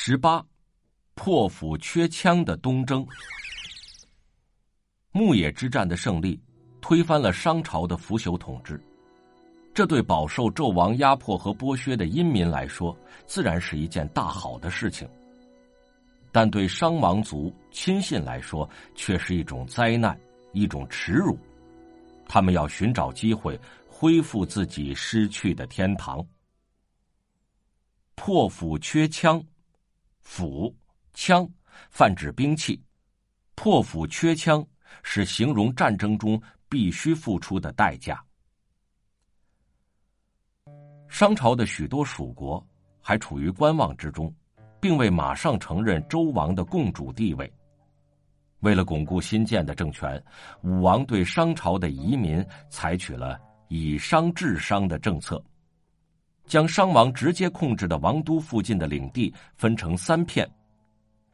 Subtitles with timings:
[0.00, 0.42] 十八，
[1.16, 3.04] 破釜缺枪的东征。
[5.10, 6.40] 牧野之战的胜利，
[6.80, 8.80] 推翻了商朝的腐朽统治。
[9.74, 15.06] 这对饱受纣王压迫和剥削的殷民来说，自然是一件大好的事情。
[16.30, 20.18] 但对商王族亲信来说，却是一种灾难，
[20.52, 21.36] 一种耻辱。
[22.28, 26.24] 他们要寻找机会恢复自己失去的天堂。
[28.14, 29.44] 破釜缺枪，
[30.28, 30.76] 斧、
[31.14, 31.48] 枪
[31.90, 32.80] 泛指兵器，
[33.54, 34.64] 破斧缺枪。
[35.02, 38.24] 是形容战争中必须付出的代价。
[41.08, 42.66] 商朝的许多属国
[43.00, 44.34] 还处于观望之中，
[44.80, 47.52] 并未马上承认周王的共主地位。
[48.60, 50.22] 为了巩固新建的政权，
[50.62, 55.42] 武王对商朝的移民采取了以商治商的政策，
[56.48, 60.48] 将商王直接控制的王都附近的领地分成三片，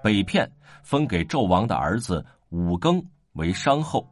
[0.02, 0.50] 北片
[0.82, 3.02] 分给纣王的儿子武庚。
[3.34, 4.08] 为商后，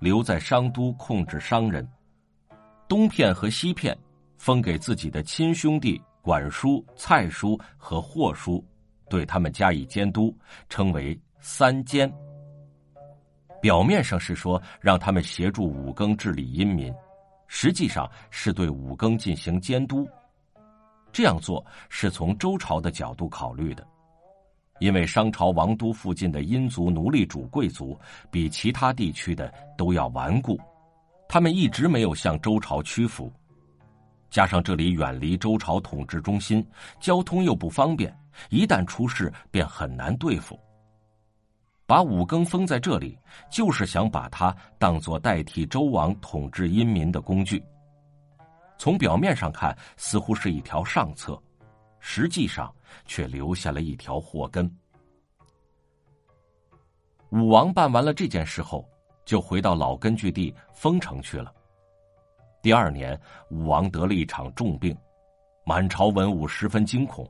[0.00, 1.84] 留在商都控制商人；
[2.88, 3.96] 东片和西片
[4.38, 8.64] 分给自己的亲兄弟管叔、蔡叔和霍叔，
[9.08, 10.36] 对他们加以监督，
[10.68, 12.12] 称为三监。
[13.62, 16.92] 表面上是说让他们协助武庚治理阴民，
[17.46, 20.08] 实际上是对武庚进行监督。
[21.16, 23.82] 这样做是从周朝的角度考虑的。
[24.80, 27.98] 因为商朝王都附近的殷族奴隶主贵族
[28.30, 30.60] 比其他地区的都要顽固，
[31.26, 33.32] 他们一直没有向周朝屈服。
[34.28, 36.62] 加上这里远离周朝统治中心，
[37.00, 38.14] 交通又不方便，
[38.50, 40.60] 一旦出事便很难对付。
[41.86, 43.18] 把武庚封在这里，
[43.50, 47.64] 就是想把他当做代替周王统治殷民的工具。
[48.78, 51.40] 从表面上看，似乎是一条上策。
[51.98, 52.72] 实际上
[53.04, 54.70] 却留下了一条祸根。
[57.30, 58.88] 武王办完了这件事后，
[59.24, 61.52] 就回到老根据地丰城去了。
[62.62, 63.20] 第二年，
[63.50, 64.96] 武王得了一场重病，
[65.64, 67.28] 满朝文武十分惊恐，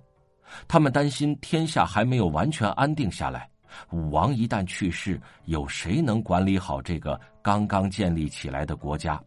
[0.68, 3.48] 他们担心天下还没有完全安定下来，
[3.92, 9.18] 武王一旦去世，有谁能管理好这个刚刚建立起来的国家？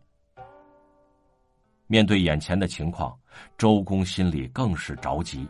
[1.91, 3.17] 面对眼前的情况，
[3.57, 5.49] 周公心里更是着急，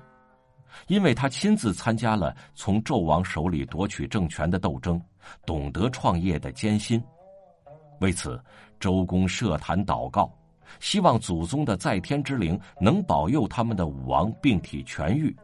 [0.88, 5.01] 因为他亲自参加了从纣王手里夺取政权的斗争，
[5.45, 7.03] 懂得创业的艰辛。
[8.00, 8.41] 为此，
[8.79, 10.33] 周公设坛祷告，
[10.79, 15.35] 希望祖宗的在天之灵能保佑他们的武王病体痊愈，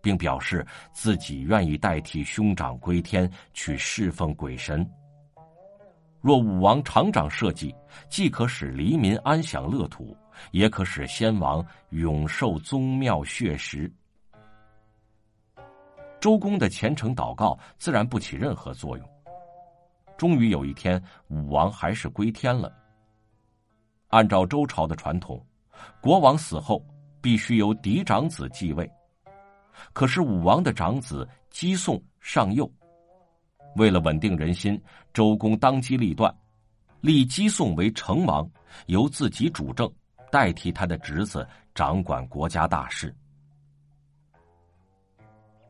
[0.00, 4.88] 并表示自己愿意代替兄长归天去侍奉鬼神。
[6.20, 7.74] 若武王长掌社稷，
[8.08, 10.16] 既可使黎民安享乐土。
[10.50, 13.90] 也可使先王永受宗庙血食。
[16.20, 19.08] 周公的虔诚祷告自然不起任何作用。
[20.16, 22.72] 终于有一天，武王还是归天了。
[24.08, 25.44] 按照周朝的传统，
[26.00, 26.82] 国王死后
[27.20, 28.90] 必须由嫡长子继位。
[29.92, 32.70] 可是武王的长子姬宋尚幼，
[33.76, 34.82] 为了稳定人心，
[35.12, 36.34] 周公当机立断，
[37.02, 38.48] 立姬宋为成王，
[38.86, 39.92] 由自己主政。
[40.30, 43.14] 代替他的侄子掌管国家大事。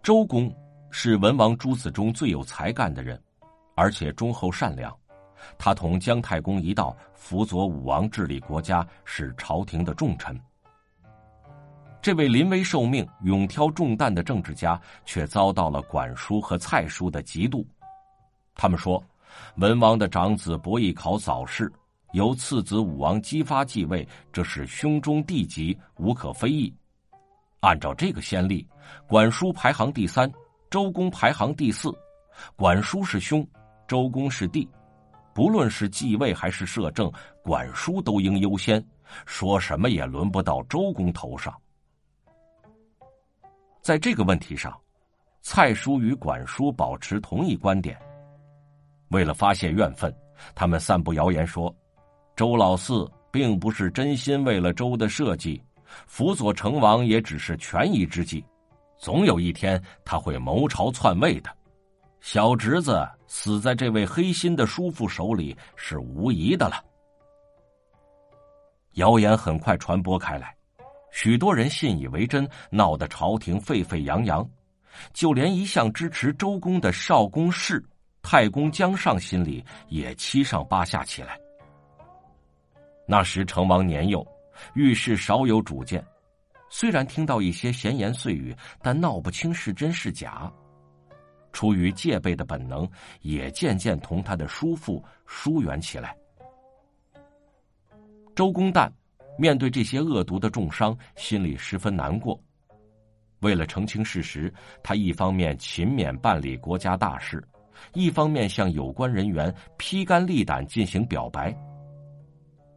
[0.03, 0.55] 周公
[0.91, 3.21] 是文王诸子中最有才干的人，
[3.75, 4.97] 而且忠厚善良。
[5.59, 10.41] 他同姜太公一道辅佐武王治理国家，是朝廷的重臣。
[12.01, 17.67] 这位临危受命、勇挑重担的政治家，却遭到了管叔和蔡叔的嫉妒。
[18.55, 19.03] 他们说，
[19.57, 21.71] 文王的长子伯邑考早逝。
[22.17, 26.75] 由次子武王姬发继位，这是兄中弟及，无可非议。
[27.61, 28.67] 按照这个先例，
[29.07, 30.33] 管叔排行第三，
[30.71, 31.95] 周公排行第四。
[32.57, 33.47] 管叔是兄，
[33.87, 34.67] 周公是弟，
[35.35, 37.13] 不论是继位还是摄政，
[37.43, 38.83] 管叔都应优先。
[39.27, 41.55] 说什么也轮不到周公头上。
[43.83, 44.75] 在这个问题上，
[45.43, 48.01] 蔡叔与管叔保持同一观点。
[49.09, 50.11] 为了发泄怨愤，
[50.55, 51.71] 他们散布谣言说。
[52.37, 55.63] 周老四并不是真心为了周的设计，
[56.07, 58.45] 辅佐成王也只是权宜之计，
[58.99, 61.51] 总有一天他会谋朝篡位的。
[62.21, 66.85] 小侄子死在这位黑心的叔父手里是无疑的了。
[68.95, 70.55] 谣言很快传播开来，
[71.11, 74.47] 许多人信以为真，闹得朝廷沸沸扬扬，
[75.15, 77.83] 就连一向支持周公的少公氏、
[78.21, 81.39] 太公姜尚心里也七上八下起来。
[83.07, 84.27] 那时成王年幼，
[84.75, 86.05] 遇事少有主见，
[86.69, 90.53] 虽然听到一些闲言碎语，但闹不清是真是假。
[91.53, 92.87] 出于戒备的本能，
[93.23, 96.15] 也渐渐同他的叔父疏远起来。
[98.35, 98.91] 周公旦
[99.39, 102.39] 面对这些恶毒的重伤，心里十分难过。
[103.41, 107.43] 为了澄清事实，他一方面勤勉办理国家大事，
[107.95, 111.57] 一方面向有关人员披肝沥胆进行表白。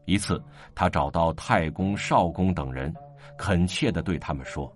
[0.10, 2.92] 一次，他找到太公、少公等人，
[3.38, 4.76] 恳切的对他们说：“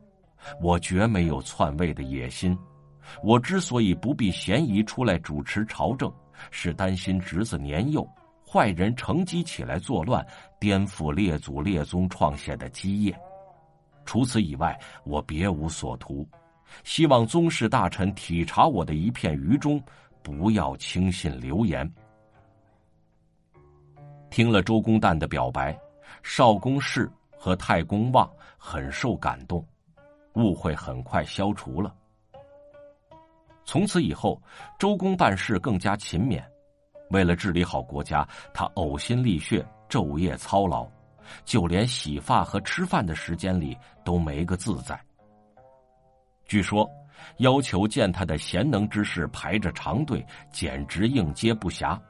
[0.62, 2.56] 我绝没有篡位的野心。”
[3.24, 6.14] 我之所以不避嫌疑出来主持朝政，
[6.52, 8.08] 是担心侄子年幼，
[8.48, 10.26] 坏人乘机起来作乱，
[10.60, 13.14] 颠覆列祖列宗创下的基业。
[14.06, 16.28] 除此以外，我别无所图。
[16.84, 19.82] 希望宗室大臣体察我的一片愚忠，
[20.22, 21.92] 不要轻信流言。
[24.34, 25.80] 听了周公旦的表白，
[26.24, 27.08] 少公氏
[27.38, 28.28] 和太公望
[28.58, 29.64] 很受感动，
[30.34, 31.94] 误会很快消除了。
[33.64, 34.42] 从此以后，
[34.80, 36.44] 周公办事更加勤勉。
[37.12, 40.90] 为了治理好国家，他呕心沥血，昼夜操劳，
[41.46, 45.00] 就连洗发和吃饭的时间里都没个自在。
[46.48, 46.90] 据说，
[47.38, 52.02] 要求见他的贤能之士排着长队，简直应接不暇。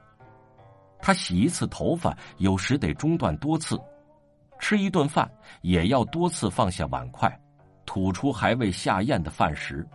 [1.05, 3.75] 他洗一次头发，有时得中断多次；
[4.57, 5.29] 吃一顿饭，
[5.61, 7.29] 也要多次放下碗筷，
[7.85, 9.85] 吐出还未下咽的饭食。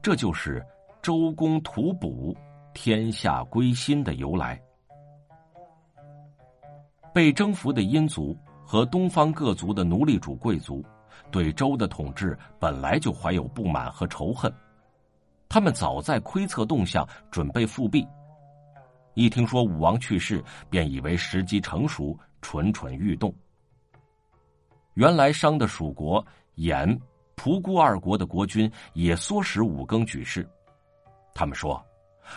[0.00, 0.64] 这就是。
[1.00, 2.36] 周公吐哺，
[2.74, 4.60] 天下归心的由来。
[7.14, 8.36] 被征服的殷族
[8.66, 10.84] 和东方各族的奴隶主贵族，
[11.30, 14.52] 对周的统治本来就怀有不满和仇恨。
[15.48, 18.06] 他们早在窥测动向，准备复辟。
[19.18, 23.34] 一听说武王去世，便以为时机成熟，蠢蠢欲动。
[24.94, 26.24] 原来商的蜀国、
[26.58, 26.96] 兖、
[27.34, 30.48] 蒲姑二国的国君也唆使武庚举事。
[31.34, 31.84] 他们说，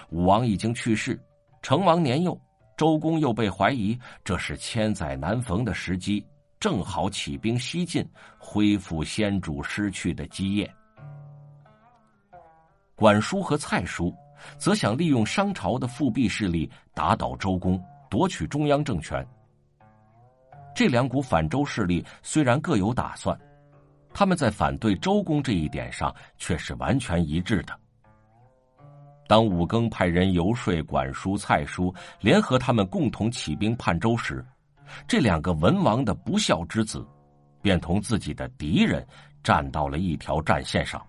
[0.09, 1.21] 武王已经去世，
[1.61, 2.35] 成王年幼，
[2.75, 6.25] 周公又被怀疑，这是千载难逢的时机，
[6.59, 8.03] 正好起兵西进，
[8.39, 10.67] 恢复先主失去的基业。
[12.95, 14.11] 管叔和蔡叔
[14.57, 19.25] 则想利用商朝的复辟势力打倒周公，夺取中央政权。
[20.73, 23.37] 这两股反周势力虽然各有打算，
[24.13, 27.77] 他们在反对周公这一点上却是完全一致的。
[29.27, 34.45] 当武庚派人游说管叔、蔡叔，联合他们共同起兵叛周时，
[35.07, 37.05] 这两个文王的不孝之子，
[37.61, 39.05] 便同自己的敌人
[39.41, 41.01] 站到了一条战线上，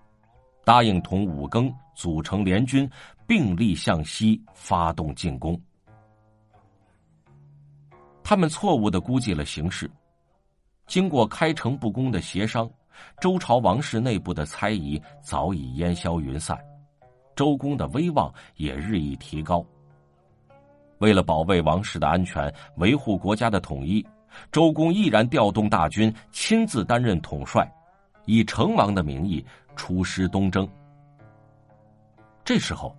[0.65, 2.89] 答应同武庚组成联军，
[3.27, 5.61] 并力向西发动进攻。
[8.23, 9.91] 他们错误的估计了形势，
[10.87, 12.71] 经过开诚布公的协商，
[13.21, 16.57] 周朝王室内部的猜疑早已烟消云散。
[17.35, 19.65] 周公的威望也日益提高。
[20.99, 24.07] 为了保卫王室的安全，维护国家的统一，
[24.53, 27.69] 周公毅然调动大军，亲自担任统帅，
[28.27, 29.45] 以成王的名义
[29.77, 30.69] 出师东征。
[32.45, 32.97] 这时候，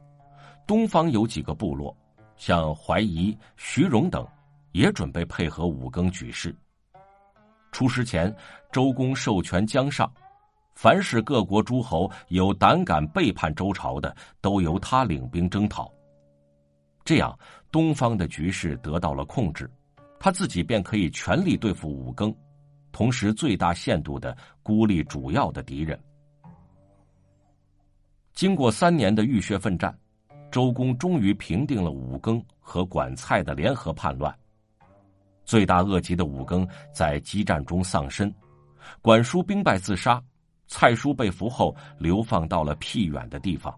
[0.65, 1.95] 东方有几个部落，
[2.37, 4.25] 像怀疑、徐荣等，
[4.71, 6.55] 也准备配合武庚举事。
[7.71, 8.33] 出师前，
[8.71, 10.11] 周公授权江上。
[10.75, 15.91] 凡是各国诸侯有胆敢背叛周朝的，都由他领兵征讨。
[17.05, 17.37] 这样，
[17.71, 19.69] 东方的局势得到了控制，
[20.19, 22.35] 他自己便可以全力对付武庚，
[22.91, 25.99] 同时最大限度的孤立主要的敌人。
[28.33, 29.95] 经过三年的浴血奋战，
[30.51, 34.33] 周公终于平定了武庚和管蔡的联合叛乱。
[35.45, 38.33] 罪大恶极的武庚在激战中丧身，
[39.01, 40.21] 管叔兵败自杀。
[40.65, 43.71] 蔡叔被俘后，流放到了僻远的地方。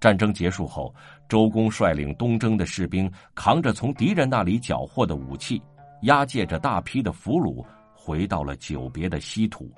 [0.00, 0.94] 战争结束后，
[1.28, 5.60] 周公率领东征的士兵，扛着从敌人那里缴获的武器，
[6.02, 9.70] 押解着大批的俘虏，回到了久别的西土。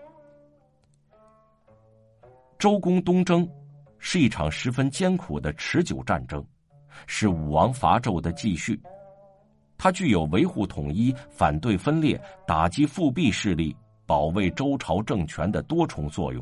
[2.58, 3.48] 周公东征
[3.98, 6.44] 是一场十分艰苦的持久战争，
[7.06, 8.80] 是武王伐纣的继续。
[9.78, 13.76] 它具有维护统一、反对分裂、打击复辟势力。
[14.08, 16.40] 保卫周朝政权的多重作用。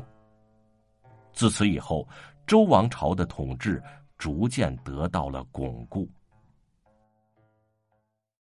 [1.33, 2.07] 自此以后，
[2.45, 3.81] 周王朝的统治
[4.19, 6.07] 逐渐得到了巩固。